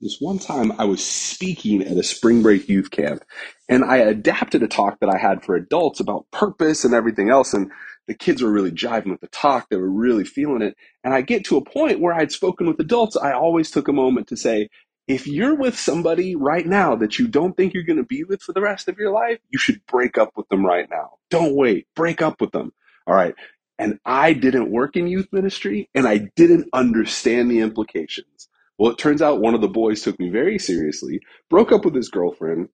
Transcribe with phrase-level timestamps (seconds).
[0.00, 3.24] This one time I was speaking at a spring break youth camp
[3.68, 7.54] and I adapted a talk that I had for adults about purpose and everything else.
[7.54, 7.72] And
[8.06, 9.70] the kids were really jiving with the talk.
[9.70, 10.76] They were really feeling it.
[11.02, 13.16] And I get to a point where I'd spoken with adults.
[13.16, 14.68] I always took a moment to say,
[15.08, 18.42] if you're with somebody right now that you don't think you're going to be with
[18.42, 21.12] for the rest of your life, you should break up with them right now.
[21.30, 21.88] Don't wait.
[21.96, 22.72] Break up with them.
[23.06, 23.34] All right.
[23.78, 28.45] And I didn't work in youth ministry and I didn't understand the implications.
[28.78, 31.94] Well, it turns out one of the boys took me very seriously, broke up with
[31.94, 32.68] his girlfriend,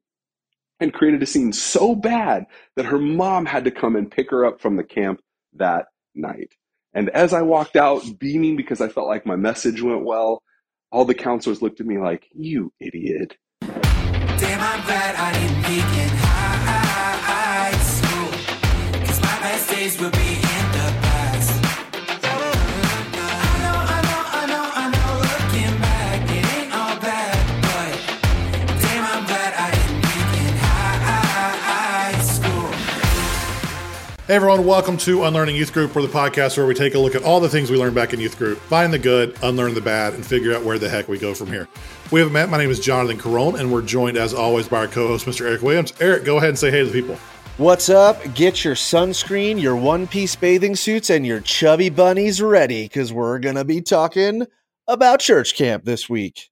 [0.80, 4.45] and created a scene so bad that her mom had to come and pick her
[4.45, 5.20] up from the camp
[5.55, 6.52] that night.
[6.93, 10.43] And as I walked out, beaming because I felt like my message went well,
[10.91, 13.37] all the counselors looked at me like, You idiot.
[13.60, 15.62] Damn, I'm glad I didn't
[17.24, 19.01] high school.
[19.07, 20.52] Cause my best days will be
[34.33, 37.15] Hey everyone, welcome to Unlearning Youth Group, where the podcast where we take a look
[37.15, 39.83] at all the things we learned back in youth group, find the good, unlearn the
[39.83, 41.69] bad, and figure out where the heck we go from here.
[42.11, 42.49] We have met.
[42.49, 45.47] My name is Jonathan Carone, and we're joined as always by our co-host, Mr.
[45.47, 45.93] Eric Williams.
[46.01, 47.16] Eric, go ahead and say hey to the people.
[47.59, 48.16] What's up?
[48.35, 53.67] Get your sunscreen, your one-piece bathing suits, and your chubby bunnies ready, because we're gonna
[53.67, 54.46] be talking
[54.89, 56.49] about church camp this week.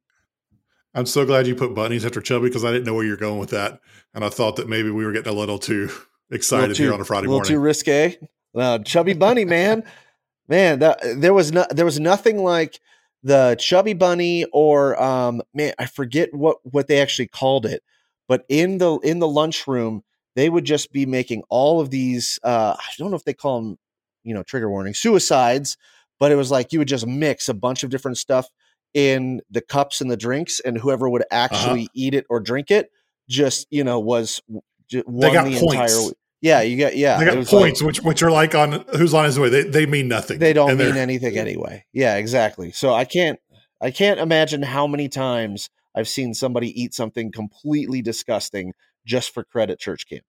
[0.93, 3.39] I'm so glad you put bunnies after chubby because I didn't know where you're going
[3.39, 3.81] with that,
[4.13, 5.91] and I thought that maybe we were getting a little too
[6.31, 7.53] excited too, here on a Friday a little morning.
[7.53, 8.19] too risque.
[8.55, 9.85] Uh, chubby bunny, man,
[10.49, 12.81] man, that, there was no, there was nothing like
[13.23, 17.83] the chubby bunny or um, man, I forget what what they actually called it,
[18.29, 20.03] but in the in the lunchroom
[20.37, 22.39] they would just be making all of these.
[22.43, 23.79] Uh, I don't know if they call them,
[24.23, 25.77] you know, trigger warning suicides,
[26.19, 28.49] but it was like you would just mix a bunch of different stuff
[28.95, 31.37] in the cups and the drinks, and whoever would uh-huh.
[31.37, 31.95] actually uh-huh.
[31.95, 32.91] eat it or drink it
[33.29, 35.95] just you know was won they got the points.
[35.95, 37.19] entire yeah, you got yeah.
[37.19, 39.51] They got points, like, which which are like on who's on his way.
[39.51, 40.39] They they mean nothing.
[40.39, 41.85] They don't mean anything anyway.
[41.93, 42.73] Yeah, exactly.
[42.73, 43.39] So I can't
[43.81, 48.73] I can't imagine how many times I've seen somebody eat something completely disgusting
[49.05, 50.25] just for credit church camp.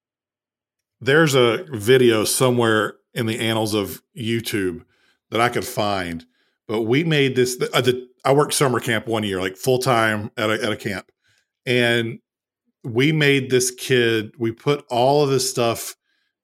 [0.99, 4.83] There's a video somewhere in the annals of YouTube
[5.29, 6.25] that I could find,
[6.67, 7.57] but we made this.
[7.73, 10.77] Uh, the, I worked summer camp one year, like full time at a, at a
[10.77, 11.09] camp,
[11.65, 12.19] and
[12.83, 14.33] we made this kid.
[14.37, 15.95] We put all of this stuff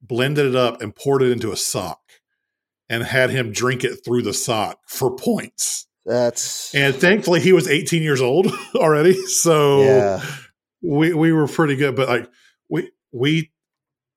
[0.02, 2.02] blended it up and poured it into a sock
[2.90, 5.88] and had him drink it through the sock for points.
[6.06, 10.26] That's and thankfully he was 18 years old already, so yeah.
[10.82, 11.98] we we were pretty good.
[11.98, 12.30] But like
[12.70, 13.52] we we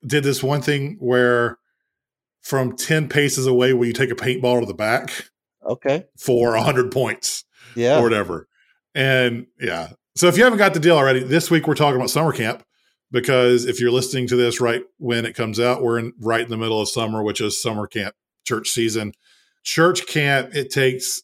[0.06, 1.58] did this one thing where
[2.42, 5.30] from 10 paces away, where you take a paintball to the back,
[5.66, 8.46] okay, for 100 points, yeah, or whatever.
[8.94, 12.10] And yeah, so if you haven't got the deal already, this week we're talking about
[12.10, 12.64] summer camp
[13.10, 16.50] because if you're listening to this right when it comes out, we're in right in
[16.50, 19.12] the middle of summer, which is summer camp church season.
[19.62, 21.22] Church camp, it takes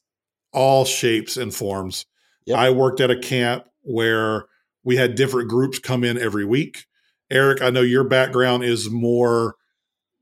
[0.52, 2.06] all shapes and forms.
[2.46, 2.58] Yep.
[2.58, 4.46] I worked at a camp where
[4.84, 6.86] we had different groups come in every week.
[7.30, 9.56] Eric, I know your background is more,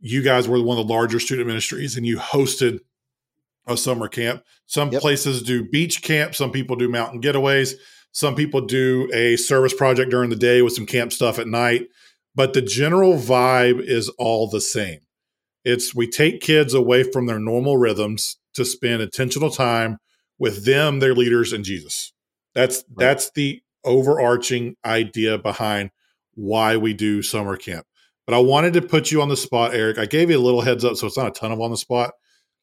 [0.01, 2.81] you guys were one of the larger student ministries and you hosted
[3.67, 4.43] a summer camp.
[4.67, 5.03] Some yep.
[5.03, 7.75] places do beach camp, some people do mountain getaways.
[8.15, 11.89] Some people do a service project during the day with some camp stuff at night,
[12.33, 15.01] but the general vibe is all the same.
[15.65, 19.99] It's we take kids away from their normal rhythms to spend intentional time
[20.39, 22.13] with them, their leaders, and Jesus.
[22.55, 23.05] That's right.
[23.05, 25.91] that's the overarching idea behind
[26.35, 27.85] why we do summer camp.
[28.27, 29.99] But I wanted to put you on the spot, Eric.
[29.99, 31.77] I gave you a little heads up, so it's not a ton of on the
[31.77, 32.13] spot.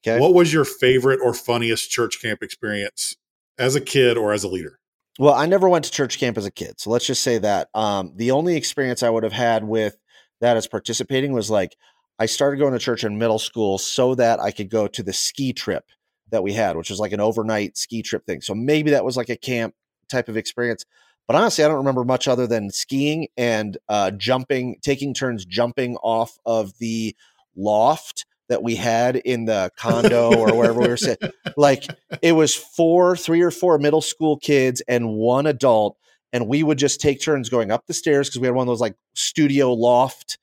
[0.07, 0.17] Okay.
[0.17, 3.17] What was your favorite or funniest church camp experience
[3.57, 4.79] as a kid or as a leader?
[5.19, 7.69] Well, I never went to church camp as a kid, so let's just say that.
[7.73, 9.97] Um, the only experience I would have had with
[10.39, 11.75] that as participating was like
[12.17, 15.13] I started going to church in middle school so that I could go to the
[15.13, 15.85] ski trip
[16.31, 18.41] that we had, which was like an overnight ski trip thing.
[18.41, 19.75] So maybe that was like a camp
[20.09, 20.85] type of experience.
[21.28, 25.97] But honestly, I don't remember much other than skiing and uh, jumping, taking turns jumping
[25.97, 27.16] off of the
[27.55, 31.31] loft that we had in the condo or wherever we were sitting.
[31.57, 31.85] Like
[32.21, 35.97] it was four, three or four middle school kids and one adult.
[36.33, 38.67] And we would just take turns going up the stairs because we had one of
[38.67, 40.37] those like studio loft,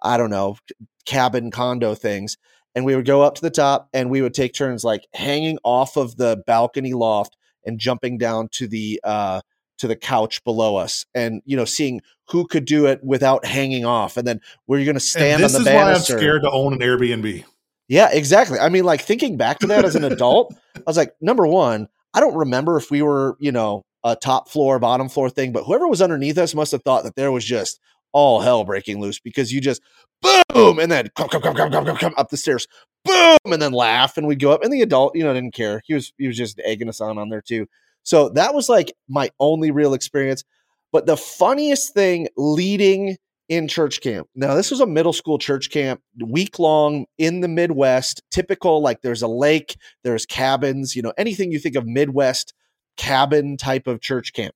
[0.00, 0.56] I don't know,
[1.04, 2.36] cabin condo things.
[2.74, 5.58] And we would go up to the top and we would take turns like hanging
[5.64, 9.40] off of the balcony loft and jumping down to the uh
[9.78, 13.84] to the couch below us and you know seeing who could do it without hanging
[13.84, 15.64] off and then were you're going to stand on the banister.
[15.64, 17.44] This is why I'm scared to own an Airbnb.
[17.92, 18.58] Yeah, exactly.
[18.58, 21.88] I mean, like thinking back to that as an adult, I was like, number one,
[22.14, 25.64] I don't remember if we were, you know, a top floor, bottom floor thing, but
[25.64, 27.80] whoever was underneath us must have thought that there was just
[28.12, 29.82] all hell breaking loose because you just
[30.22, 32.66] boom and then come, come, come, come, come, come, come up the stairs,
[33.04, 34.16] boom, and then laugh.
[34.16, 34.64] And we'd go up.
[34.64, 35.82] And the adult, you know, didn't care.
[35.84, 37.66] He was he was just egging us on on there too.
[38.04, 40.44] So that was like my only real experience.
[40.92, 43.18] But the funniest thing leading
[43.52, 44.26] in church camp.
[44.34, 48.22] Now, this was a middle school church camp, week long in the Midwest.
[48.30, 52.54] Typical, like there's a lake, there's cabins, you know, anything you think of Midwest
[52.96, 54.54] cabin type of church camp.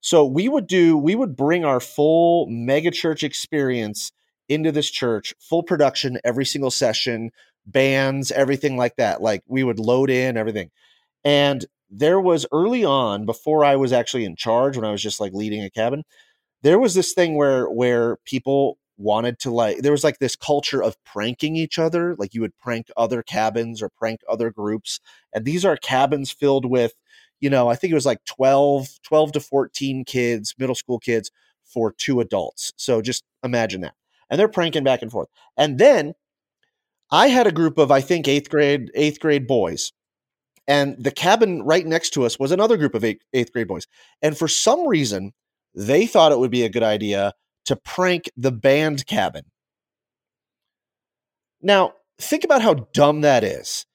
[0.00, 4.12] So we would do, we would bring our full mega church experience
[4.48, 7.32] into this church, full production every single session,
[7.66, 9.20] bands, everything like that.
[9.20, 10.70] Like we would load in everything.
[11.22, 15.20] And there was early on, before I was actually in charge, when I was just
[15.20, 16.02] like leading a cabin,
[16.64, 20.82] there was this thing where where people wanted to like there was like this culture
[20.82, 25.00] of pranking each other like you would prank other cabins or prank other groups
[25.32, 26.94] and these are cabins filled with
[27.40, 31.30] you know i think it was like 12 12 to 14 kids middle school kids
[31.64, 32.72] for two adults.
[32.76, 33.94] So just imagine that.
[34.30, 35.28] And they're pranking back and forth.
[35.56, 36.14] And then
[37.10, 39.92] i had a group of i think eighth grade eighth grade boys
[40.66, 43.86] and the cabin right next to us was another group of eighth grade boys.
[44.22, 45.32] And for some reason
[45.74, 47.32] they thought it would be a good idea
[47.66, 49.44] to prank the band cabin.
[51.62, 53.86] Now, think about how dumb that is.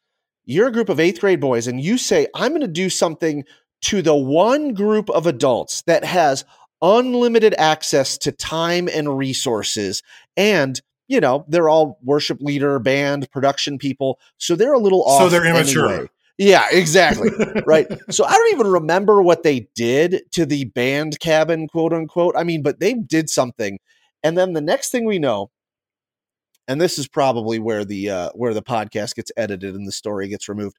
[0.45, 3.43] You're a group of eighth grade boys, and you say, I'm going to do something
[3.81, 6.43] to the one group of adults that has
[6.81, 10.01] unlimited access to time and resources.
[10.35, 14.19] And, you know, they're all worship leader, band, production people.
[14.37, 15.21] So they're a little off.
[15.21, 15.89] So they're immature.
[15.89, 16.09] Anyway.
[16.39, 17.29] Yeah, exactly.
[17.67, 17.87] right.
[18.11, 22.35] So I don't even remember what they did to the band cabin, quote unquote.
[22.37, 23.79] I mean, but they did something.
[24.23, 25.51] And then the next thing we know,
[26.67, 30.27] and this is probably where the uh, where the podcast gets edited and the story
[30.27, 30.77] gets removed.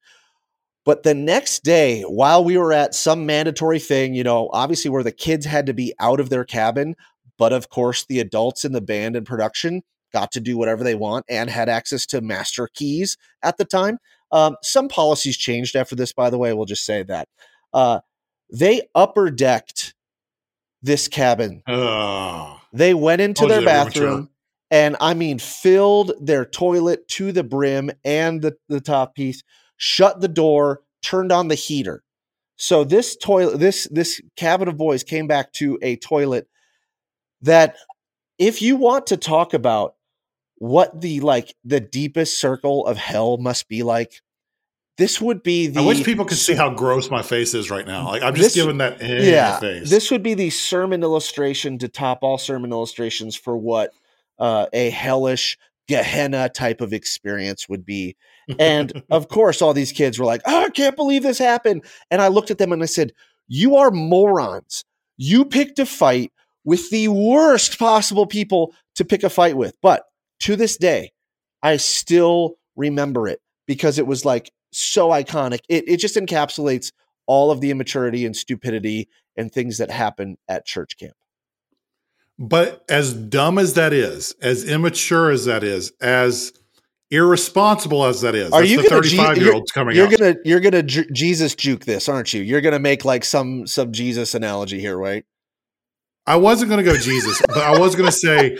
[0.84, 5.04] But the next day, while we were at some mandatory thing, you know, obviously where
[5.04, 6.96] the kids had to be out of their cabin,
[7.38, 9.82] but of course the adults in the band and production
[10.12, 13.98] got to do whatever they want and had access to master keys at the time.
[14.32, 16.52] Um, some policies changed after this, by the way.
[16.52, 17.28] We'll just say that.
[17.72, 18.00] Uh,
[18.52, 19.94] they upper decked
[20.82, 21.62] this cabin.
[22.72, 24.30] They went into their bathroom
[24.70, 29.42] and I mean filled their toilet to the brim and the, the top piece,
[29.76, 32.02] shut the door, turned on the heater.
[32.56, 36.46] So this toilet, this this cabin of boys came back to a toilet
[37.42, 37.76] that
[38.38, 39.94] if you want to talk about
[40.60, 44.22] what the like the deepest circle of hell must be like.
[44.98, 45.80] This would be the.
[45.80, 48.08] I wish people could see how gross my face is right now.
[48.08, 49.58] Like I'm just this, giving that yeah.
[49.58, 49.88] face.
[49.88, 53.92] This would be the sermon illustration to top all sermon illustrations for what
[54.38, 55.56] uh, a hellish
[55.88, 58.14] Gehenna type of experience would be.
[58.58, 62.20] And of course, all these kids were like, "Oh, I can't believe this happened." And
[62.20, 63.12] I looked at them and I said,
[63.48, 64.84] "You are morons.
[65.16, 66.32] You picked a fight
[66.64, 70.04] with the worst possible people to pick a fight with." But
[70.40, 71.12] to this day,
[71.62, 75.60] I still remember it because it was like so iconic.
[75.68, 76.92] It, it just encapsulates
[77.26, 81.14] all of the immaturity and stupidity and things that happen at church camp.
[82.38, 86.52] But as dumb as that is, as immature as that is, as
[87.10, 89.94] irresponsible as that is, are you the thirty-five year olds coming?
[89.94, 92.40] You're gonna you're gonna ju- Jesus juke this, aren't you?
[92.40, 95.26] You're gonna make like some some Jesus analogy here, right?
[96.26, 98.58] I wasn't gonna go Jesus, but I was gonna say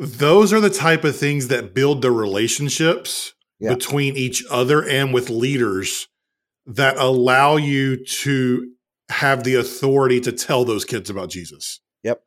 [0.00, 3.74] those are the type of things that build the relationships yeah.
[3.74, 6.08] between each other and with leaders
[6.64, 8.72] that allow you to
[9.10, 11.80] have the authority to tell those kids about Jesus.
[12.02, 12.22] Yep.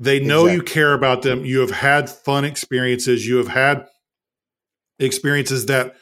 [0.00, 0.54] They know exactly.
[0.54, 1.44] you care about them.
[1.44, 3.24] You have had fun experiences.
[3.24, 3.86] You have had
[4.98, 5.94] experiences that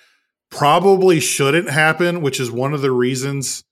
[0.51, 3.65] probably shouldn't happen, which is one of the reasons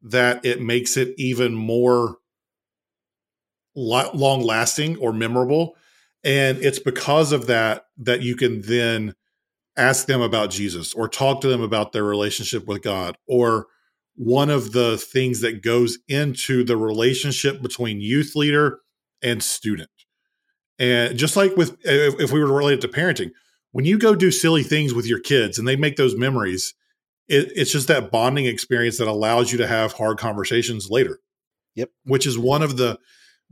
[0.00, 2.16] that it makes it even more
[3.74, 5.76] long lasting or memorable
[6.22, 9.14] and it's because of that that you can then
[9.76, 13.66] ask them about Jesus or talk to them about their relationship with God or
[14.16, 18.80] one of the things that goes into the relationship between youth leader
[19.22, 19.90] and student.
[20.78, 23.30] And just like with if we were related to parenting,
[23.72, 26.74] when you go do silly things with your kids and they make those memories,
[27.28, 31.20] it, it's just that bonding experience that allows you to have hard conversations later.
[31.76, 31.90] Yep.
[32.04, 32.98] Which is one of the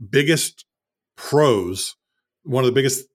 [0.09, 0.65] biggest
[1.15, 1.95] pros
[2.49, 3.05] one of the biggest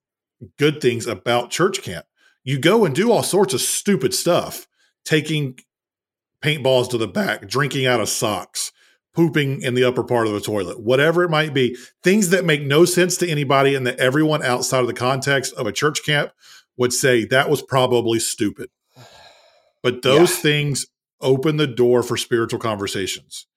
[0.57, 2.05] good things about church camp.
[2.43, 4.67] You go and do all sorts of stupid stuff,
[5.03, 5.59] taking
[6.41, 8.71] paintballs to the back, drinking out of socks,
[9.13, 12.61] pooping in the upper part of the toilet, whatever it might be, things that make
[12.61, 16.31] no sense to anybody and that everyone outside of the context of a church camp
[16.77, 18.69] would say that was probably stupid.
[19.81, 20.41] But those yeah.
[20.41, 20.85] things
[21.21, 23.47] open the door for spiritual conversations.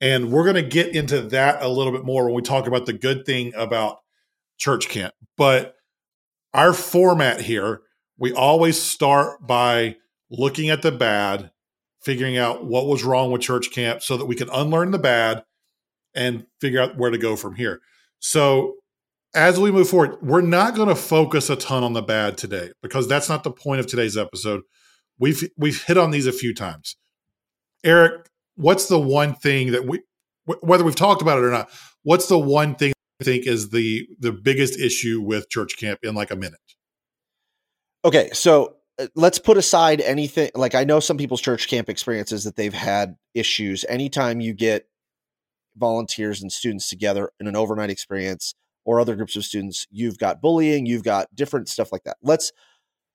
[0.00, 2.86] And we're going to get into that a little bit more when we talk about
[2.86, 3.98] the good thing about
[4.58, 5.14] church camp.
[5.36, 5.76] But
[6.54, 7.82] our format here,
[8.18, 9.96] we always start by
[10.30, 11.50] looking at the bad,
[12.02, 15.44] figuring out what was wrong with church camp so that we can unlearn the bad
[16.14, 17.80] and figure out where to go from here.
[18.18, 18.76] So,
[19.34, 22.70] as we move forward, we're not going to focus a ton on the bad today
[22.82, 24.62] because that's not the point of today's episode.
[25.18, 26.96] We've we've hit on these a few times.
[27.84, 30.00] Eric, what's the one thing that we
[30.60, 31.68] whether we've talked about it or not,
[32.02, 36.14] what's the one thing I think is the the biggest issue with church camp in
[36.14, 36.60] like a minute?
[38.04, 42.44] Okay, so uh, let's put aside anything like I know some people's church camp experiences
[42.44, 43.84] that they've had issues.
[43.88, 44.88] Anytime you get
[45.76, 48.54] volunteers and students together in an overnight experience
[48.84, 52.16] or other groups of students, you've got bullying, you've got different stuff like that.
[52.22, 52.52] Let's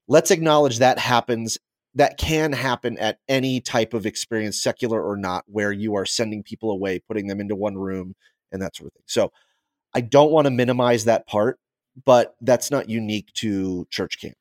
[0.08, 1.58] let's acknowledge that happens
[1.96, 6.42] that can happen at any type of experience, secular or not, where you are sending
[6.42, 8.16] people away, putting them into one room
[8.52, 9.04] and that sort of thing.
[9.08, 9.32] So
[9.94, 11.60] I don't want to minimize that part,
[12.06, 14.36] but that's not unique to church camp.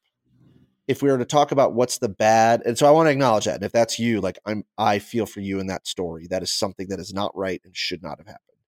[0.86, 3.44] If we were to talk about what's the bad and so i want to acknowledge
[3.44, 6.26] that and if that's you like i'm i feel for you in that story.
[6.28, 8.58] That is something that is not right and should not have happened.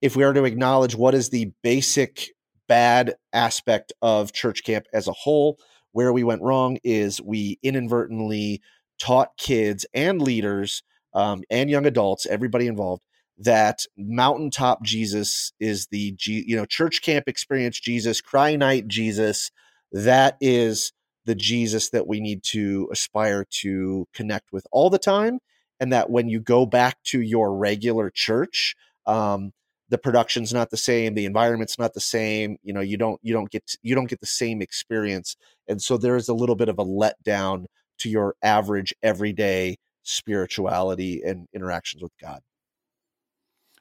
[0.00, 2.30] If we are to acknowledge what is the basic
[2.68, 5.58] bad aspect of church camp as a whole
[5.92, 8.62] where we went wrong is we inadvertently
[8.98, 13.02] taught kids and leaders um, and young adults everybody involved
[13.44, 19.50] that mountaintop jesus is the G, you know church camp experience jesus cry night jesus
[19.92, 20.92] that is
[21.24, 25.38] the Jesus that we need to aspire to connect with all the time.
[25.80, 29.52] And that when you go back to your regular church, um,
[29.88, 32.56] the production's not the same, the environment's not the same.
[32.62, 35.36] You know, you don't you don't get you don't get the same experience,
[35.68, 37.66] and so there is a little bit of a letdown
[37.98, 42.40] to your average everyday spirituality and interactions with God.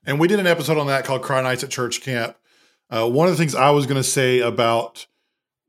[0.06, 2.36] And we did an episode on that called Cry Nights at Church Camp.
[2.90, 5.06] Uh, one of the things I was going to say about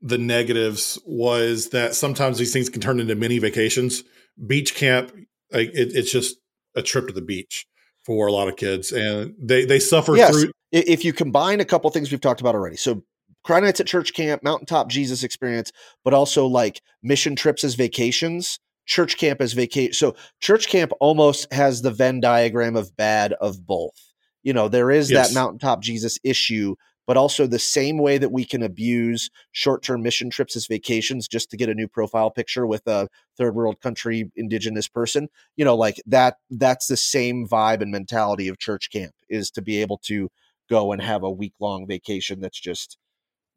[0.01, 4.03] the negatives was that sometimes these things can turn into mini vacations.
[4.45, 5.11] Beach camp,
[5.51, 6.37] like it, it's just
[6.75, 7.65] a trip to the beach
[8.03, 10.31] for a lot of kids, and they they suffer yes.
[10.31, 10.51] through.
[10.71, 13.03] If you combine a couple things we've talked about already, so
[13.43, 15.71] Cry Nights at Church Camp, Mountaintop Jesus Experience,
[16.03, 19.93] but also like mission trips as vacations, church camp as vacation.
[19.93, 24.12] So church camp almost has the Venn diagram of bad of both.
[24.43, 25.29] You know, there is yes.
[25.29, 30.29] that mountaintop Jesus issue, but also the same way that we can abuse short-term mission
[30.29, 33.07] trips as vacations just to get a new profile picture with a
[33.37, 38.47] third world country indigenous person you know like that that's the same vibe and mentality
[38.47, 40.29] of church camp is to be able to
[40.69, 42.97] go and have a week long vacation that's just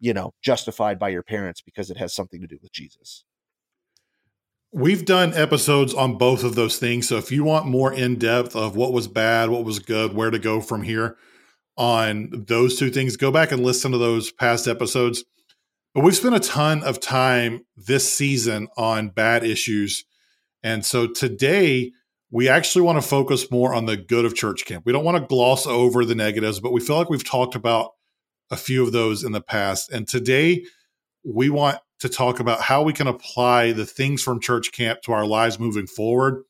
[0.01, 3.25] you know justified by your parents because it has something to do with jesus
[4.73, 7.09] We've done episodes on both of those things.
[7.09, 10.31] So if you want more in depth of what was bad, what was good, where
[10.31, 11.17] to go from here,
[11.77, 15.25] on those two things, go back and listen to those past episodes.
[15.95, 20.05] But we've spent a ton of time this season on bad issues.
[20.63, 21.93] And so today,
[22.31, 24.85] we actually want to focus more on the good of church camp.
[24.85, 27.93] We don't want to gloss over the negatives, but we feel like we've talked about
[28.51, 29.91] a few of those in the past.
[29.91, 30.65] And today,
[31.25, 35.13] we want to talk about how we can apply the things from church camp to
[35.13, 36.45] our lives moving forward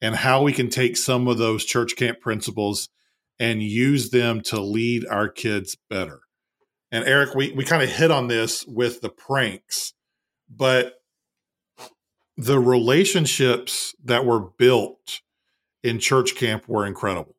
[0.00, 2.88] and how we can take some of those church camp principles
[3.38, 6.20] and use them to lead our kids better.
[6.92, 9.92] And Eric, we, we kind of hit on this with the pranks,
[10.48, 10.94] but
[12.36, 15.20] the relationships that were built
[15.82, 17.36] in church camp were incredible.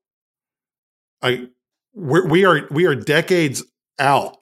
[1.21, 1.47] I
[1.93, 3.63] we're, we are we are decades
[3.99, 4.37] out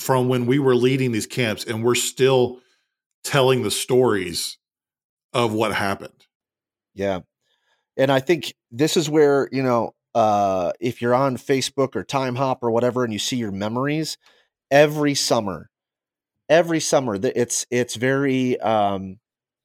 [0.00, 2.60] from when we were leading these camps, and we're still
[3.22, 4.58] telling the stories
[5.32, 6.26] of what happened.
[6.94, 7.20] Yeah,
[7.96, 12.58] and I think this is where you know uh, if you're on Facebook or Timehop
[12.62, 14.18] or whatever, and you see your memories
[14.70, 15.70] every summer,
[16.48, 19.18] every summer, it's it's very um,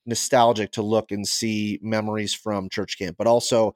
[0.06, 3.76] nostalgic to look and see memories from church camp, but also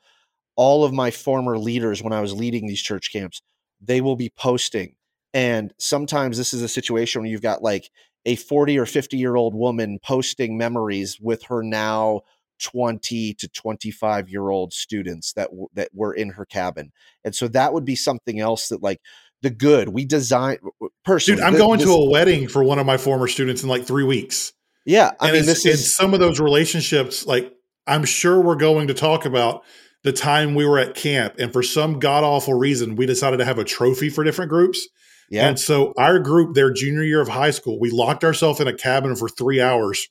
[0.55, 3.41] all of my former leaders when I was leading these church camps,
[3.81, 4.95] they will be posting.
[5.33, 7.89] And sometimes this is a situation where you've got like
[8.25, 12.21] a 40 or 50 year old woman posting memories with her now
[12.61, 16.91] 20 to 25 year old students that w- that were in her cabin.
[17.23, 18.99] And so that would be something else that like
[19.41, 20.57] the good we design
[21.05, 23.69] personally dude i'm going this, to a wedding for one of my former students in
[23.69, 24.53] like three weeks.
[24.85, 27.53] Yeah i and mean this is some of those relationships like
[27.87, 29.63] i'm sure we're going to talk about
[30.03, 33.45] the time we were at camp and for some god awful reason we decided to
[33.45, 34.87] have a trophy for different groups
[35.29, 35.47] yeah.
[35.47, 38.73] And so our group, their junior year of high school, we locked ourselves in a
[38.73, 40.09] cabin for three hours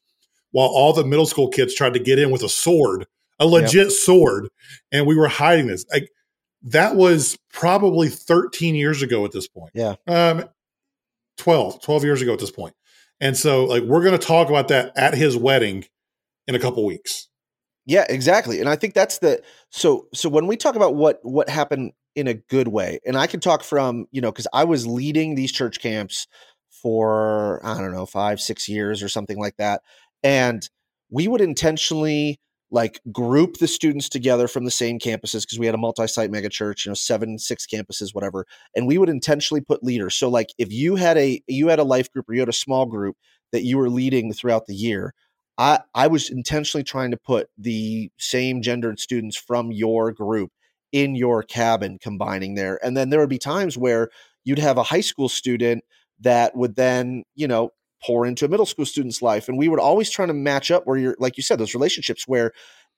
[0.52, 3.06] while all the middle school kids tried to get in with a sword,
[3.38, 3.90] a legit yep.
[3.90, 4.48] sword,
[4.92, 5.84] and we were hiding this.
[5.92, 6.10] Like
[6.62, 9.72] That was probably 13 years ago at this point.
[9.74, 9.96] Yeah.
[10.06, 10.44] Um,
[11.38, 12.74] 12, 12 years ago at this point.
[13.20, 15.84] And so, like, we're going to talk about that at his wedding
[16.46, 17.28] in a couple weeks.
[17.84, 18.60] Yeah, exactly.
[18.60, 22.26] And I think that's the so so when we talk about what what happened in
[22.28, 25.52] a good way, and I can talk from you know because I was leading these
[25.52, 26.26] church camps
[26.70, 29.82] for I don't know five six years or something like that,
[30.22, 30.68] and
[31.10, 35.74] we would intentionally like group the students together from the same campuses because we had
[35.74, 38.44] a multi-site mega church you know seven six campuses whatever
[38.76, 40.14] and we would intentionally put leaders.
[40.14, 42.52] So like if you had a you had a life group or you had a
[42.52, 43.16] small group
[43.52, 45.14] that you were leading throughout the year
[45.58, 50.50] i i was intentionally trying to put the same gendered students from your group
[50.92, 54.08] in your cabin combining there and then there would be times where
[54.44, 55.84] you'd have a high school student
[56.20, 57.70] that would then you know
[58.04, 60.86] pour into a middle school student's life and we would always try to match up
[60.86, 62.52] where you're like you said those relationships where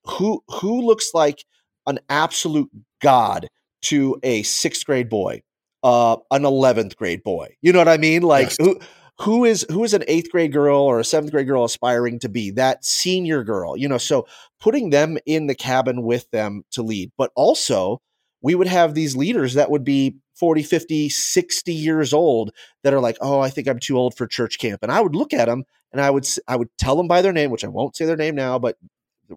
[0.05, 1.45] who who looks like
[1.87, 2.71] an absolute
[3.03, 3.49] god
[3.83, 5.43] to a sixth grade boy
[5.83, 8.57] uh an 11th grade boy you know what i mean like yes.
[8.61, 8.79] who
[9.21, 12.29] who is who is an eighth grade girl or a seventh grade girl aspiring to
[12.29, 14.27] be that senior girl you know so
[14.61, 18.01] putting them in the cabin with them to lead but also
[18.43, 23.01] we would have these leaders that would be 40, 50, 60 years old that are
[23.01, 25.47] like, "Oh, I think I'm too old for church camp." And I would look at
[25.47, 28.07] them and I would I would tell them by their name, which I won't say
[28.07, 28.77] their name now, but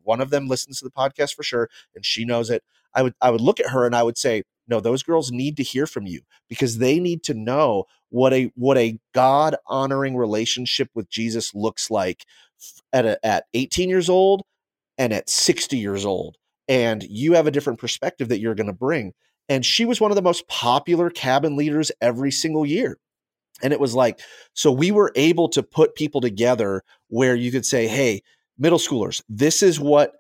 [0.04, 2.64] one of them listens to the podcast for sure and she knows it.
[2.94, 5.58] I would I would look at her and I would say, "No, those girls need
[5.58, 10.16] to hear from you because they need to know what a what a God honoring
[10.16, 12.26] relationship with Jesus looks like
[12.94, 14.44] at a, at 18 years old
[14.98, 18.74] and at 60 years old and you have a different perspective that you're going to
[18.74, 19.14] bring.
[19.50, 22.98] And she was one of the most popular cabin leaders every single year.
[23.62, 24.20] And it was like,
[24.54, 28.24] so we were able to put people together where you could say, hey,
[28.58, 30.14] middle schoolers, this is what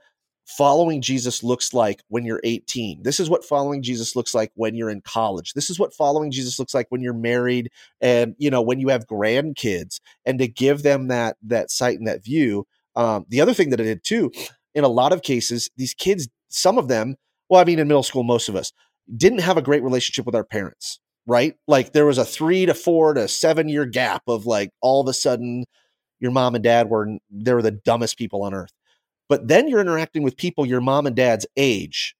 [0.45, 3.03] following Jesus looks like when you're 18.
[3.03, 5.53] This is what following Jesus looks like when you're in college.
[5.53, 7.71] This is what following Jesus looks like when you're married
[8.01, 12.07] and, you know, when you have grandkids and to give them that, that sight and
[12.07, 12.65] that view.
[12.95, 14.31] Um, the other thing that I did too,
[14.75, 17.15] in a lot of cases, these kids, some of them,
[17.49, 18.71] well, I mean, in middle school, most of us
[19.15, 21.55] didn't have a great relationship with our parents, right?
[21.67, 25.07] Like there was a three to four to seven year gap of like all of
[25.07, 25.65] a sudden
[26.19, 28.71] your mom and dad were, they were the dumbest people on earth.
[29.33, 32.15] But then you're interacting with people your mom and dad's age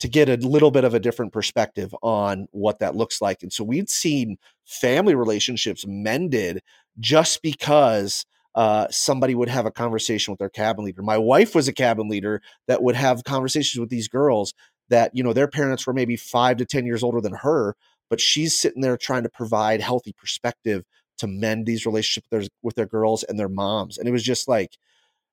[0.00, 3.44] to get a little bit of a different perspective on what that looks like.
[3.44, 6.60] And so we'd seen family relationships mended
[6.98, 8.26] just because
[8.56, 11.02] uh, somebody would have a conversation with their cabin leader.
[11.02, 14.52] My wife was a cabin leader that would have conversations with these girls
[14.88, 17.76] that, you know, their parents were maybe five to 10 years older than her,
[18.10, 20.82] but she's sitting there trying to provide healthy perspective
[21.18, 23.98] to mend these relationships with their, with their girls and their moms.
[23.98, 24.76] And it was just like,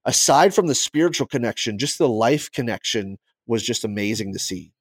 [0.06, 4.74] aside from the spiritual connection, just the life connection was just amazing to see.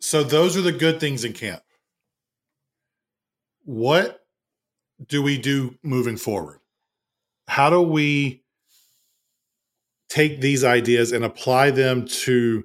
[0.00, 1.62] So those are the good things in camp.
[3.64, 4.20] What
[5.06, 6.60] do we do moving forward?
[7.48, 8.42] How do we
[10.08, 12.64] take these ideas and apply them to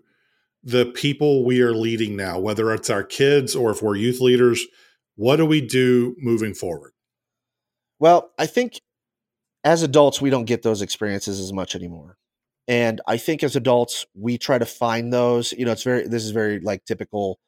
[0.63, 4.65] the people we are leading now, whether it's our kids or if we're youth leaders?
[5.15, 6.91] What do we do moving forward?
[7.99, 8.81] Well, I think
[9.65, 12.17] as adults, we don't get those experiences as much anymore.
[12.67, 15.51] And I think as adults, we try to find those.
[15.51, 17.39] You know, it's very, this is very like typical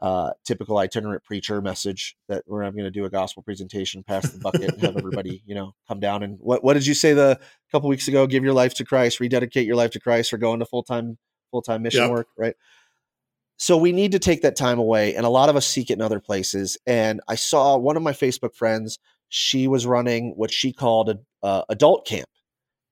[0.00, 4.30] uh, typical itinerant preacher message that where I'm going to do a gospel presentation, pass
[4.30, 7.14] the bucket, and have everybody, you know, come down and what what did you say
[7.14, 7.38] the
[7.72, 8.26] couple weeks ago?
[8.26, 11.18] Give your life to Christ, rededicate your life to Christ, or go into full time
[11.50, 12.10] full time mission yep.
[12.10, 12.54] work, right?
[13.56, 15.94] So we need to take that time away, and a lot of us seek it
[15.94, 16.78] in other places.
[16.86, 21.18] And I saw one of my Facebook friends; she was running what she called a
[21.42, 22.28] uh, adult camp,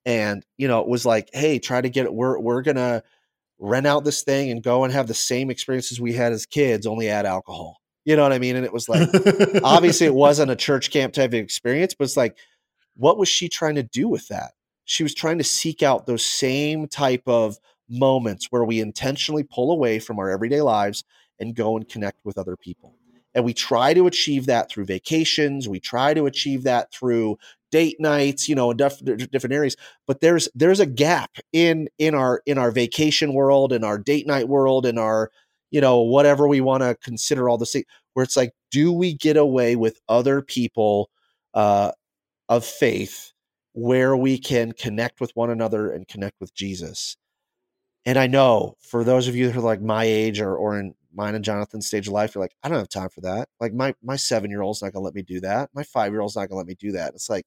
[0.04, 2.14] and you know, it was like, hey, try to get it.
[2.14, 3.02] We're we're gonna
[3.58, 6.86] rent out this thing and go and have the same experiences we had as kids,
[6.86, 7.80] only add alcohol.
[8.04, 8.54] You know what I mean?
[8.54, 9.08] And it was like,
[9.64, 12.36] obviously, it wasn't a church camp type of experience, but it's like,
[12.94, 14.52] what was she trying to do with that?
[14.84, 19.72] She was trying to seek out those same type of moments where we intentionally pull
[19.72, 21.02] away from our everyday lives
[21.40, 22.95] and go and connect with other people.
[23.36, 25.68] And we try to achieve that through vacations.
[25.68, 27.36] We try to achieve that through
[27.70, 29.76] date nights, you know, in diff- different areas.
[30.06, 34.26] But there's there's a gap in in our in our vacation world, in our date
[34.26, 35.30] night world, in our
[35.70, 39.36] you know whatever we want to consider all the where it's like, do we get
[39.36, 41.10] away with other people
[41.52, 41.92] uh,
[42.48, 43.32] of faith
[43.74, 47.18] where we can connect with one another and connect with Jesus?
[48.06, 50.94] And I know for those of you who are like my age or or in
[51.16, 53.48] mine and Jonathan's stage of life, you're like, I don't have time for that.
[53.60, 55.70] Like my my seven year old's not gonna let me do that.
[55.74, 57.14] My five year old's not gonna let me do that.
[57.14, 57.46] It's like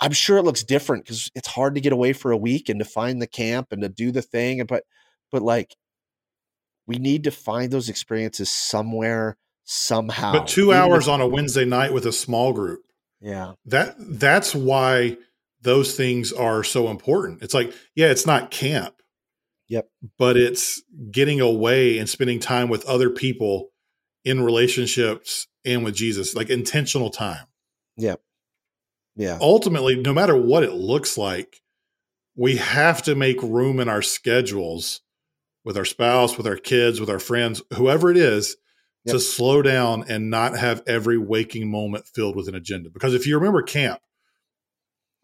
[0.00, 2.78] I'm sure it looks different because it's hard to get away for a week and
[2.78, 4.60] to find the camp and to do the thing.
[4.60, 4.84] And but
[5.30, 5.76] but like
[6.86, 10.32] we need to find those experiences somewhere somehow.
[10.32, 12.80] But two hours on a Wednesday night with a small group.
[13.20, 13.52] Yeah.
[13.66, 15.18] That that's why
[15.60, 17.42] those things are so important.
[17.42, 18.94] It's like, yeah, it's not camp.
[19.68, 19.88] Yep.
[20.18, 23.68] But it's getting away and spending time with other people
[24.24, 27.46] in relationships and with Jesus, like intentional time.
[27.96, 28.20] Yep.
[29.16, 29.38] Yeah.
[29.40, 31.60] Ultimately, no matter what it looks like,
[32.36, 35.00] we have to make room in our schedules
[35.64, 38.56] with our spouse, with our kids, with our friends, whoever it is,
[39.04, 39.14] yep.
[39.14, 42.88] to slow down and not have every waking moment filled with an agenda.
[42.90, 44.00] Because if you remember camp,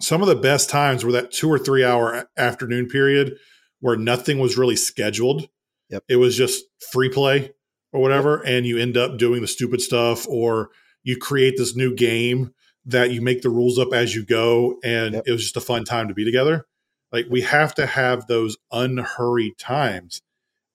[0.01, 3.37] some of the best times were that two or three hour afternoon period
[3.85, 5.47] where nothing was really scheduled.
[5.91, 6.05] Yep.
[6.09, 7.53] It was just free play
[7.93, 8.41] or whatever.
[8.43, 8.55] Yep.
[8.55, 10.71] And you end up doing the stupid stuff or
[11.03, 12.55] you create this new game
[12.87, 14.79] that you make the rules up as you go.
[14.83, 15.25] And yep.
[15.27, 16.65] it was just a fun time to be together.
[17.13, 20.23] Like we have to have those unhurried times.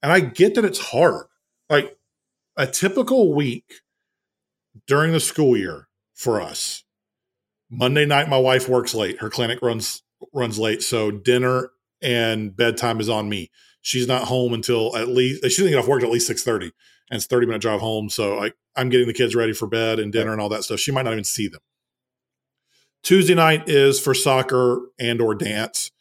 [0.04, 1.26] And I get that it's hard.
[1.68, 1.98] Like
[2.58, 3.82] a typical week
[4.86, 6.84] during the school year for us
[7.72, 9.20] Monday night, my wife works late.
[9.20, 13.52] Her clinic runs runs late, so dinner and bedtime is on me.
[13.82, 16.72] She's not home until at least she doesn't get off work at least six thirty,
[17.10, 18.10] and it's thirty minute drive home.
[18.10, 20.80] So I, I'm getting the kids ready for bed and dinner and all that stuff.
[20.80, 21.62] She might not even see them.
[23.04, 25.92] Tuesday night is for soccer and or dance.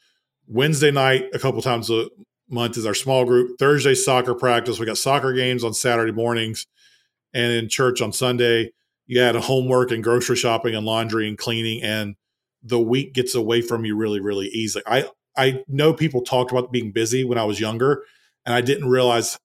[0.47, 2.09] Wednesday night, a couple times a
[2.49, 3.59] month, is our small group.
[3.59, 4.79] Thursday, soccer practice.
[4.79, 6.67] We got soccer games on Saturday mornings,
[7.33, 8.73] and in church on Sunday
[9.09, 12.15] you add homework and grocery shopping and laundry and cleaning and
[12.63, 15.05] the week gets away from you really really easily i
[15.39, 18.05] i know people talked about being busy when i was younger
[18.45, 19.39] and i didn't realize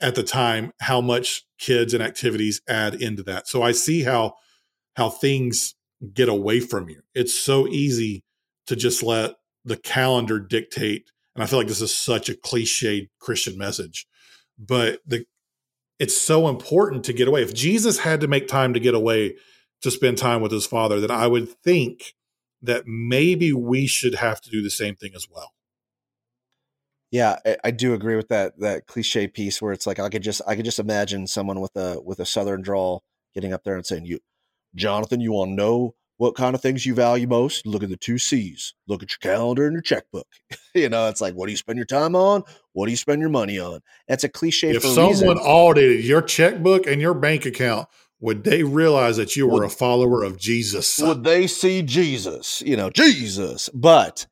[0.00, 4.34] at the time how much kids and activities add into that so i see how
[4.96, 5.74] how things
[6.12, 8.22] get away from you it's so easy
[8.66, 13.08] to just let the calendar dictate and i feel like this is such a cliched
[13.18, 14.06] christian message
[14.58, 15.24] but the
[15.98, 17.42] it's so important to get away.
[17.42, 19.36] If Jesus had to make time to get away
[19.82, 22.14] to spend time with his father, then I would think
[22.64, 25.52] that maybe we should have to do the same thing as well.
[27.10, 30.22] Yeah, I, I, do agree with that that cliche piece where it's like I could
[30.22, 33.76] just I could just imagine someone with a with a southern drawl getting up there
[33.76, 34.18] and saying, "You,
[34.74, 37.66] Jonathan, you want to know what kind of things you value most?
[37.66, 38.74] Look at the two C's.
[38.86, 40.26] Look at your calendar and your checkbook.
[40.74, 42.44] you know, it's like, what do you spend your time on?
[42.72, 43.80] What do you spend your money on?
[44.08, 44.70] That's a cliche.
[44.70, 45.28] If someone reason.
[45.38, 47.88] audited your checkbook and your bank account,
[48.24, 50.98] would they realize that you were would, a follower of Jesus?
[50.98, 52.62] Would they see Jesus?
[52.62, 53.68] You know, Jesus.
[53.72, 54.26] But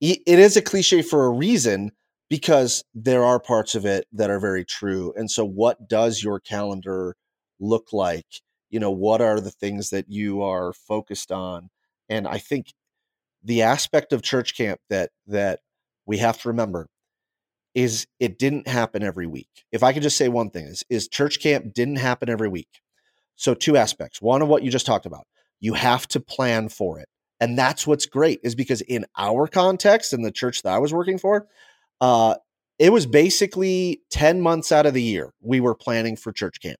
[0.00, 1.92] it is a cliche for a reason
[2.30, 5.12] because there are parts of it that are very true.
[5.16, 7.16] And so, what does your calendar
[7.60, 8.26] look like?
[8.72, 11.68] you know what are the things that you are focused on
[12.08, 12.72] and i think
[13.44, 15.60] the aspect of church camp that that
[16.06, 16.88] we have to remember
[17.74, 21.06] is it didn't happen every week if i could just say one thing is is
[21.06, 22.80] church camp didn't happen every week
[23.42, 24.22] so two aspects.
[24.22, 25.26] One of what you just talked about.
[25.60, 27.08] You have to plan for it.
[27.40, 30.92] And that's what's great is because in our context in the church that i was
[30.94, 31.48] working for
[32.00, 32.36] uh
[32.78, 36.78] it was basically 10 months out of the year we were planning for church camp.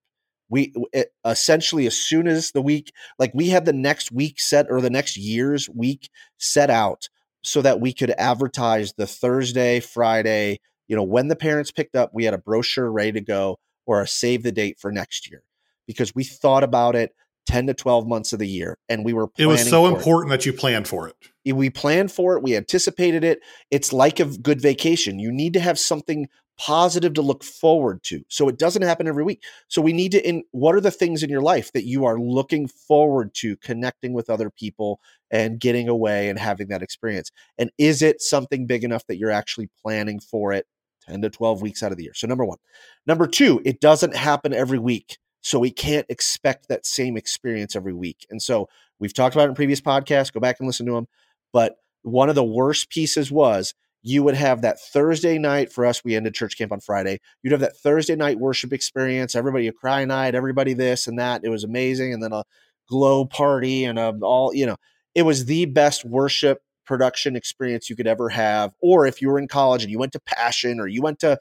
[0.48, 4.66] We it, essentially as soon as the week like we had the next week set
[4.70, 7.08] or the next year's week set out
[7.42, 12.10] so that we could advertise the thursday friday you know when the parents picked up
[12.14, 15.42] we had a brochure ready to go or a save the date for next year
[15.86, 17.14] because we thought about it
[17.46, 20.36] 10 to 12 months of the year and we were it was so important it.
[20.36, 23.40] that you planned for it we planned for it we anticipated it
[23.72, 28.22] it's like a good vacation you need to have something positive to look forward to.
[28.28, 29.42] So it doesn't happen every week.
[29.68, 32.20] So we need to in what are the things in your life that you are
[32.20, 37.30] looking forward to connecting with other people and getting away and having that experience?
[37.58, 40.66] And is it something big enough that you're actually planning for it
[41.08, 42.14] 10 to 12 weeks out of the year?
[42.14, 42.58] So number 1.
[43.06, 45.18] Number 2, it doesn't happen every week.
[45.42, 48.26] So we can't expect that same experience every week.
[48.30, 51.08] And so we've talked about it in previous podcasts, go back and listen to them,
[51.52, 56.04] but one of the worst pieces was you would have that Thursday night for us.
[56.04, 57.20] We ended church camp on Friday.
[57.42, 59.36] You'd have that Thursday night worship experience.
[59.36, 61.42] Everybody a cry night, everybody this and that.
[61.44, 62.12] It was amazing.
[62.12, 62.42] And then a
[62.88, 64.76] glow party and a, all, you know,
[65.14, 68.72] it was the best worship production experience you could ever have.
[68.80, 71.38] Or if you were in college and you went to Passion or you went to,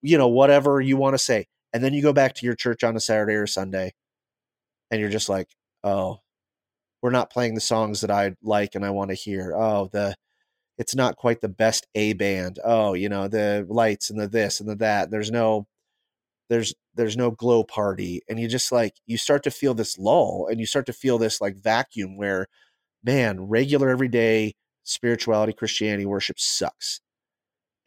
[0.00, 1.46] you know, whatever you want to say.
[1.72, 3.92] And then you go back to your church on a Saturday or Sunday
[4.90, 5.48] and you're just like,
[5.84, 6.20] oh,
[7.02, 9.54] we're not playing the songs that I like and I want to hear.
[9.54, 10.14] Oh, the,
[10.78, 12.58] it's not quite the best A band.
[12.64, 15.10] Oh, you know, the lights and the this and the that.
[15.10, 15.66] There's no
[16.48, 20.48] there's there's no glow party and you just like you start to feel this lull
[20.50, 22.46] and you start to feel this like vacuum where
[23.04, 24.54] man, regular everyday
[24.84, 27.00] spirituality, Christianity worship sucks.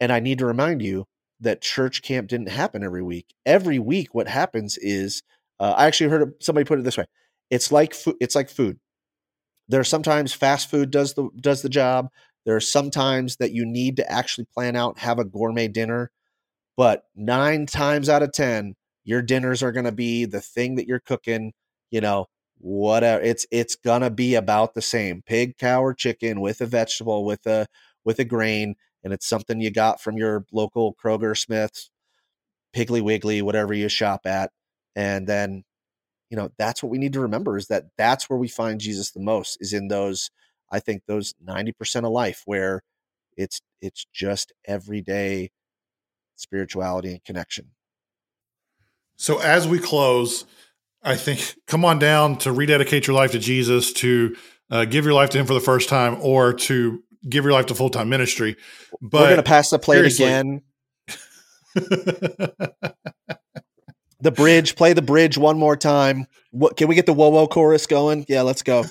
[0.00, 1.06] And I need to remind you
[1.42, 3.34] that church camp didn't happen every week.
[3.46, 5.22] Every week, what happens is
[5.60, 7.06] uh, I actually heard somebody put it this way:
[7.50, 7.94] it's like.
[8.20, 8.78] It's like food.
[9.68, 12.08] There are sometimes fast food does the does the job.
[12.44, 16.10] There are sometimes that you need to actually plan out have a gourmet dinner,
[16.76, 18.74] but nine times out of ten,
[19.04, 21.52] your dinners are going to be the thing that you're cooking.
[21.90, 22.26] You know,
[22.58, 23.22] whatever.
[23.22, 27.46] It's it's gonna be about the same: pig, cow, or chicken with a vegetable, with
[27.46, 27.66] a
[28.04, 31.90] with a grain, and it's something you got from your local Kroger, Smiths,
[32.74, 34.50] Piggly Wiggly, whatever you shop at,
[34.96, 35.64] and then
[36.32, 39.10] you know that's what we need to remember is that that's where we find jesus
[39.10, 40.30] the most is in those
[40.72, 42.82] i think those 90% of life where
[43.36, 45.50] it's it's just everyday
[46.36, 47.70] spirituality and connection.
[49.16, 50.46] So as we close
[51.02, 54.34] i think come on down to rededicate your life to jesus to
[54.70, 57.66] uh, give your life to him for the first time or to give your life
[57.66, 58.56] to full-time ministry
[59.00, 60.62] but we're going to pass the plate again
[64.22, 64.76] the bridge.
[64.76, 66.26] Play the bridge one more time.
[66.50, 68.24] What can we get the whoa whoa chorus going?
[68.28, 68.84] Yeah, let's go.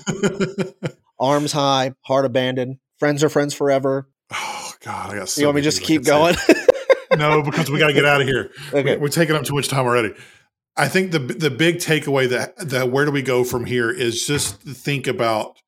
[1.18, 2.78] Arms high, heart abandoned.
[2.98, 4.08] Friends are friends forever.
[4.32, 5.28] Oh God, I got.
[5.28, 6.36] So you want me just keep going?
[7.16, 8.50] no, because we got to get out of here.
[8.72, 8.96] Okay.
[8.96, 10.14] We, are taking up too much time already.
[10.76, 14.26] I think the the big takeaway that that where do we go from here is
[14.26, 15.58] just think about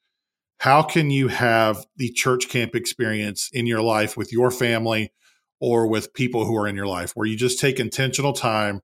[0.64, 5.12] how can you have the church camp experience in your life with your family
[5.60, 8.80] or with people who are in your life where you just take intentional time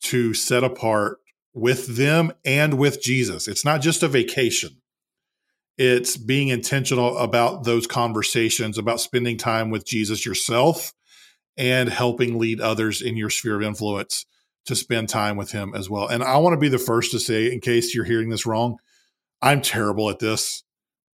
[0.00, 1.18] to set apart
[1.52, 3.46] with them and with Jesus.
[3.46, 4.80] It's not just a vacation.
[5.76, 10.94] It's being intentional about those conversations, about spending time with Jesus yourself
[11.58, 14.24] and helping lead others in your sphere of influence
[14.64, 16.08] to spend time with him as well.
[16.08, 18.78] And I want to be the first to say, in case you're hearing this wrong,
[19.42, 20.64] I'm terrible at this.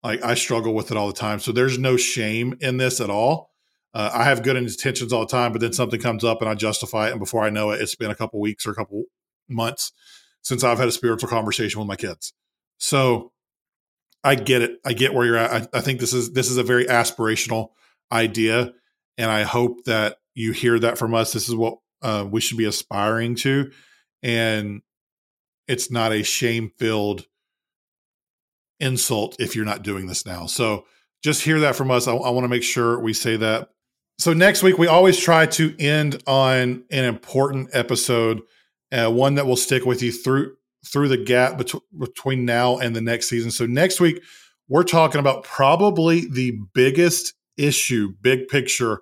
[0.05, 1.41] Like I struggle with it all the time.
[1.41, 3.51] So there's no shame in this at all.
[3.95, 6.55] Uh, I have good intentions all the time, but then something comes up and I
[6.55, 7.13] justify it.
[7.13, 9.05] And before I know it, it's been a couple weeks or a couple
[9.49, 9.93] months
[10.43, 12.35] since I've had a spiritual conversation with my kids.
[12.77, 13.33] So
[14.23, 14.79] I get it.
[14.85, 15.69] I get where you're at.
[15.75, 17.69] I, I think this is this is a very aspirational
[18.11, 18.73] idea,
[19.17, 21.33] and I hope that you hear that from us.
[21.33, 23.71] This is what uh, we should be aspiring to,
[24.23, 24.83] and
[25.69, 27.27] it's not a shame filled
[28.81, 30.47] insult if you're not doing this now.
[30.47, 30.85] So
[31.23, 32.09] just hear that from us.
[32.09, 33.69] I, I want to make sure we say that
[34.19, 38.43] so next week we always try to end on an important episode,
[38.93, 40.55] uh, one that will stick with you through
[40.87, 43.51] through the gap bet- between now and the next season.
[43.51, 44.23] So next week
[44.69, 49.01] we're talking about probably the biggest issue, big picture,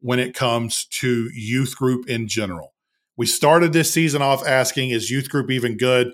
[0.00, 2.74] when it comes to youth group in general.
[3.16, 6.12] We started this season off asking, is youth group even good?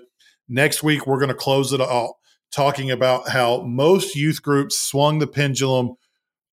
[0.49, 2.19] Next week we're going to close it all
[2.51, 5.95] talking about how most youth groups swung the pendulum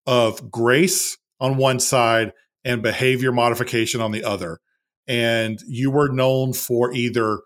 [0.06, 2.32] of grace on one side
[2.64, 4.58] and behavior modification on the other.
[5.06, 7.40] And you were known for either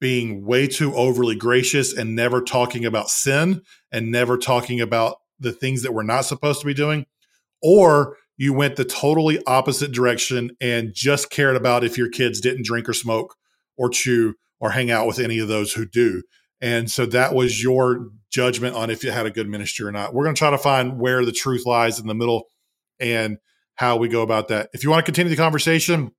[0.00, 5.52] being way too overly gracious and never talking about sin and never talking about the
[5.52, 7.06] things that we're not supposed to be doing,
[7.62, 12.64] or you went the totally opposite direction and just cared about if your kids didn't
[12.64, 13.36] drink or smoke
[13.76, 16.22] or chew or hang out with any of those who do.
[16.60, 20.14] And so that was your judgment on if you had a good ministry or not.
[20.14, 22.48] We're going to try to find where the truth lies in the middle
[22.98, 23.38] and
[23.74, 24.70] how we go about that.
[24.72, 26.12] If you want to continue the conversation,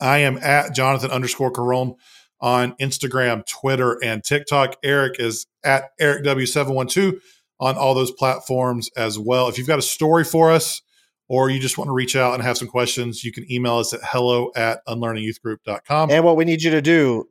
[0.00, 1.96] I am at Jonathan underscore Caron
[2.40, 4.76] on Instagram, Twitter, and TikTok.
[4.82, 7.20] Eric is at Eric W712
[7.60, 9.48] on all those platforms as well.
[9.48, 10.82] If you've got a story for us
[11.28, 13.92] or you just want to reach out and have some questions, you can email us
[13.92, 16.10] at hello at unlearningyouthgroup.com.
[16.10, 17.28] And what we need you to do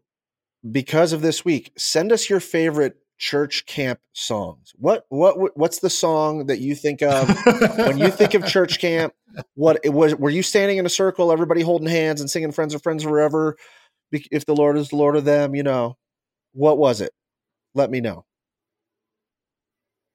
[0.71, 4.73] because of this week, send us your favorite church camp songs.
[4.78, 7.30] What what what's the song that you think of
[7.78, 9.13] when you think of church camp?
[9.56, 10.15] What it was?
[10.15, 13.58] Were you standing in a circle, everybody holding hands and singing "Friends are Friends Forever"?
[14.12, 15.97] If the Lord is the Lord of them, you know,
[16.54, 17.12] what was it?
[17.73, 18.26] Let me know.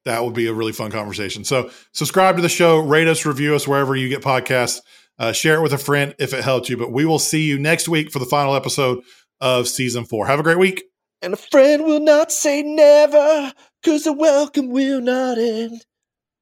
[0.05, 1.45] That would be a really fun conversation.
[1.45, 4.81] So subscribe to the show, rate us, review us wherever you get podcasts.
[5.19, 6.77] Uh, share it with a friend if it helped you.
[6.77, 9.03] But we will see you next week for the final episode
[9.41, 10.27] of season four.
[10.27, 10.85] Have a great week.
[11.21, 13.53] And a friend will not say never,
[13.85, 15.85] cause the welcome will not end.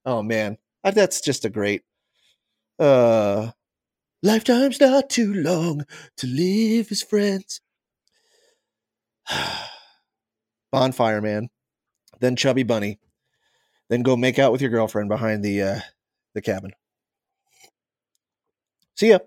[0.05, 1.83] Oh man, that's just a great.
[2.79, 3.53] Uh,
[4.23, 5.85] lifetime's not too long
[6.19, 7.61] to live as friends.
[10.73, 11.49] Bonfire man,
[12.21, 12.99] then Chubby Bunny,
[13.89, 15.81] then go make out with your girlfriend behind the uh,
[16.35, 16.73] the cabin.
[18.95, 19.19] See ya.